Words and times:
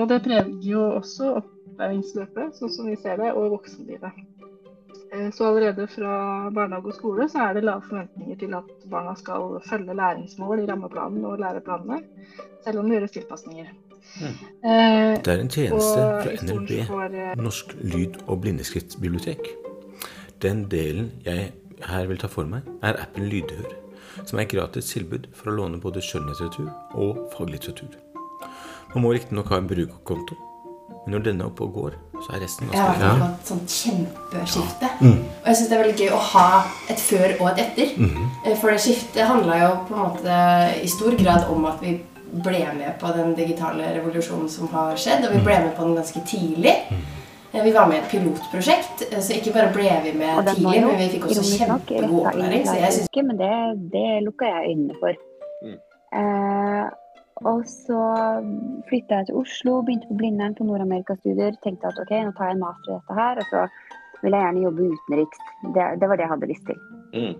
og 0.00 0.08
det 0.10 0.22
preger 0.24 0.66
jo 0.70 0.82
også 0.98 1.30
opplæringsløpet, 1.42 2.56
sånn 2.58 2.72
som 2.74 2.90
vi 2.90 2.96
ser 3.00 3.20
det, 3.20 3.32
og 3.32 3.52
voksenlivet. 3.56 4.24
Eh, 5.12 5.30
så 5.32 5.48
allerede 5.48 5.86
fra 5.88 6.50
barnehage 6.54 6.92
og 6.92 6.94
skole 6.98 7.28
så 7.32 7.46
er 7.48 7.54
det 7.56 7.64
lave 7.64 7.82
forventninger 7.88 8.36
til 8.42 8.54
at 8.58 8.72
barna 8.90 9.14
skal 9.16 9.60
følge 9.68 9.96
læringsmål 9.96 10.64
i 10.64 10.66
rammeplanen 10.68 11.24
og 11.24 11.38
læreplanene, 11.40 12.02
selv 12.64 12.82
om 12.82 12.88
det 12.88 12.98
gjøres 12.98 13.16
tilpasninger. 13.16 13.70
Mm. 14.20 14.36
Eh, 14.70 15.16
Det 15.24 15.32
er 15.32 15.40
en 15.40 15.48
tjeneste 15.48 16.04
og 16.04 16.22
fra 16.22 16.30
NRB 16.32 16.70
NLB, 16.70 16.86
så 16.86 17.00
eh, 17.08 17.42
Norsk 17.42 17.74
lyd- 17.80 18.20
og 18.26 18.40
blindeskriftsbibliotek. 18.40 19.38
Den 20.42 20.64
delen 20.70 21.12
jeg 21.24 21.52
her 21.82 22.06
vil 22.06 22.18
ta 22.18 22.26
for 22.26 22.44
meg, 22.44 22.62
er 22.82 22.98
appen 23.02 23.28
Lydhør, 23.30 23.70
som 24.26 24.38
er 24.38 24.42
et 24.42 24.52
gratis 24.52 24.90
tilbud 24.92 25.28
for 25.32 25.50
å 25.50 25.54
låne 25.54 25.80
både 25.80 26.02
skjønnlitteratur 26.02 26.70
og 26.94 27.28
faglitteratur. 27.36 27.96
Man 28.94 29.04
må 29.04 29.12
riktignok 29.12 29.50
ha 29.52 29.58
en 29.60 29.68
brukerkonto, 29.68 30.36
men 31.04 31.14
når 31.14 31.24
denne 31.26 31.44
er 31.44 31.50
oppe 31.50 31.66
og 31.66 31.74
går, 31.76 31.96
så 32.24 32.34
er 32.34 32.42
resten 32.42 32.70
Jeg 32.72 32.80
har 32.80 32.96
hatt 32.96 33.02
vært 33.02 33.20
på 33.20 33.28
et 33.28 33.50
sånt 33.52 33.74
kjempeskifte. 33.78 34.88
Og 35.04 35.48
jeg 35.48 35.58
syns 35.58 35.68
det 35.68 35.76
er 35.76 35.82
veldig 35.84 35.98
gøy 36.02 36.14
å 36.16 36.20
ha 36.32 36.46
et 36.90 37.02
før 37.02 37.34
og 37.38 37.50
et 37.52 37.60
etter. 37.66 37.92
Mm. 38.00 38.24
For 38.60 38.72
det 38.72 38.80
skiftet 38.82 39.28
handla 39.28 39.58
jo 39.60 39.70
på 39.88 39.94
en 39.94 40.02
måte 40.06 40.38
i 40.82 40.88
stor 40.90 41.18
grad 41.20 41.46
om 41.52 41.68
at 41.70 41.84
vi 41.84 41.98
ble 42.28 42.64
med 42.76 42.98
på 43.00 43.12
den 43.16 43.32
digitale 43.38 43.92
revolusjonen 43.98 44.50
som 44.52 44.68
har 44.72 44.96
skjedd, 45.00 45.24
og 45.28 45.36
vi 45.36 45.44
ble 45.46 45.60
med 45.64 45.72
på 45.76 45.86
den 45.86 45.96
ganske 46.00 46.24
tidlig. 46.28 46.74
Eh, 47.52 47.62
Vi 47.64 47.72
var 47.72 47.86
med 47.88 47.96
i 47.96 48.00
et 48.02 48.10
pilotprosjekt, 48.10 49.06
eh, 49.10 49.20
så 49.24 49.32
ikke 49.38 49.54
bare 49.54 49.72
ble 49.72 49.88
vi 50.04 50.12
med 50.12 50.36
Og 50.36 50.44
tidlig, 50.54 50.80
jo 50.82 50.88
men 50.90 50.98
vi 51.00 51.08
fikk 51.14 51.28
også 51.30 51.44
kjempegod 51.56 52.26
opplæring. 52.26 52.66
Så 52.68 52.76
jeg 52.76 52.92
synes 52.92 53.22
men 53.30 53.36
det, 53.40 53.52
det 53.92 54.08
lukka 54.26 54.50
jeg 54.50 54.72
øynene 54.72 54.98
for. 55.00 55.12
Mm. 55.64 55.78
Eh, 56.20 56.90
og 57.46 57.62
så 57.70 58.00
flytta 58.88 59.20
jeg 59.20 59.28
til 59.28 59.38
Oslo, 59.42 59.82
begynte 59.86 60.08
på 60.10 60.16
Blindern 60.18 60.56
på 60.58 60.66
Nord-Amerika-studier. 60.66 61.58
Tenkte 61.62 61.92
at 61.92 62.00
ok, 62.02 62.10
nå 62.26 62.32
tar 62.38 62.50
jeg 62.50 62.56
en 62.58 62.64
master 62.64 62.90
i 62.90 62.96
dette 62.96 63.18
her, 63.18 63.42
og 63.42 63.46
så 63.52 63.66
vil 64.22 64.34
jeg 64.34 64.42
gjerne 64.44 64.64
jobbe 64.64 64.88
utenriks. 64.94 65.44
Det, 65.76 65.86
det 66.00 66.08
var 66.10 66.18
det 66.18 66.26
jeg 66.26 66.32
hadde 66.34 66.50
lyst 66.50 66.66
til. 66.66 66.80
Mm. 67.14 67.36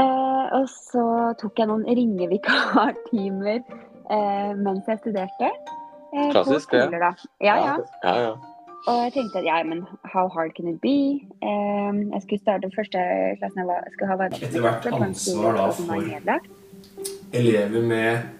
Eh, 0.00 0.46
og 0.58 0.66
så 0.70 1.04
tok 1.40 1.58
jeg 1.62 1.70
noen 1.70 1.84
ringevikartimer 1.86 3.60
eh, 3.60 4.52
mens 4.58 4.88
jeg 4.90 5.02
studerte. 5.02 5.52
Eh, 6.10 6.30
Klassisk, 6.32 6.72
det. 6.74 6.88
Ja. 6.98 7.12
Ja, 7.40 7.56
ja. 7.66 7.76
ja, 8.04 8.14
ja. 8.26 8.32
Og 8.88 8.96
jeg 9.04 9.12
tenkte 9.12 9.42
at 9.42 9.44
ja, 9.44 9.58
men 9.62 9.84
how 10.08 10.28
hard 10.32 10.54
can 10.56 10.68
it 10.70 10.80
be? 10.80 11.20
Eh, 11.44 11.90
jeg 12.14 12.22
skulle 12.24 12.40
starte 12.40 12.70
første 12.74 13.02
klassen 13.38 13.62
jeg 13.62 13.68
var, 13.68 13.86
skulle 13.92 14.10
ha 14.10 14.18
vært 14.24 14.40
Etter 14.40 14.64
hvert 14.64 14.88
ansvar 14.96 15.58
da 15.58 15.68
for- 15.76 16.58
elever 17.32 17.82
med 17.86 18.39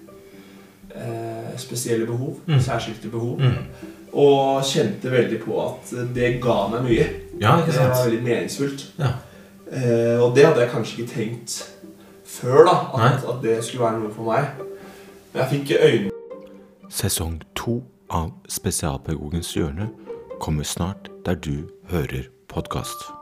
eh, 0.94 1.58
spesielle 1.60 2.06
behov, 2.06 2.36
særskilte 2.60 3.08
behov. 3.08 3.38
Mm. 3.38 3.88
Og 4.12 4.64
kjente 4.66 5.10
veldig 5.10 5.40
på 5.44 5.58
at 5.62 5.92
det 6.14 6.32
ga 6.42 6.56
meg 6.72 6.86
mye. 6.86 7.08
Ja, 7.40 7.58
ikke 7.58 7.72
Det 7.72 7.80
var 7.80 8.04
veldig 8.04 8.22
meningsfullt. 8.22 8.86
Ja. 8.98 9.12
Eh, 9.72 10.22
og 10.22 10.36
det 10.36 10.46
hadde 10.46 10.60
jeg 10.60 10.70
kanskje 10.70 11.02
ikke 11.02 11.12
tenkt 11.14 11.60
før, 12.24 12.64
da, 12.64 13.04
at, 13.06 13.24
at 13.24 13.42
det 13.42 13.64
skulle 13.64 13.84
være 13.84 14.00
noe 14.00 14.14
for 14.14 14.32
meg. 14.32 14.50
Men 15.32 15.42
jeg 15.42 15.50
fikk 15.50 15.76
øynene 15.78 16.10
Sesong 16.90 17.42
to 17.54 17.84
av 18.10 18.32
Spesialpedagogens 18.50 19.52
hjørne 19.54 19.88
kommer 20.42 20.66
snart 20.66 21.10
der 21.26 21.38
du 21.38 21.70
hører 21.90 22.26
podkast. 22.48 23.19